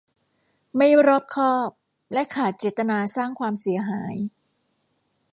[0.75, 1.69] ไม่รอบคอบ
[2.13, 4.15] และขาดเจตนาสร้างความเสียหาย